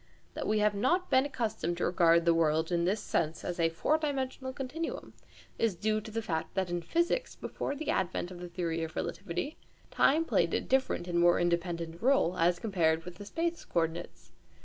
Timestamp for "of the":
8.31-8.49